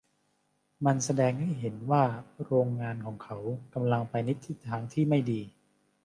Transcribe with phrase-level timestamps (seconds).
[0.85, 2.03] มันแสดงให้เห็นว่า
[2.43, 3.37] โรงงานของเขา
[3.73, 5.41] กำลังไปในทิศทางไม่ดี